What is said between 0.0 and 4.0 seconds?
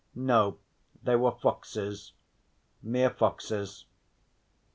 No, they were foxes mere foxes.